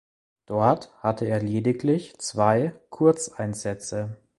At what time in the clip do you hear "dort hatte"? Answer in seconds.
0.47-1.27